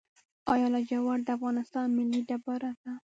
آیا 0.53 0.67
لاجورد 0.73 1.21
د 1.25 1.29
افغانستان 1.37 1.87
ملي 1.97 2.21
ډبره 2.29 2.71
ده؟ 2.81 2.93